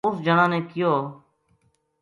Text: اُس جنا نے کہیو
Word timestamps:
اُس 0.07 0.15
جنا 0.25 0.45
نے 0.51 0.59
کہیو 0.69 0.93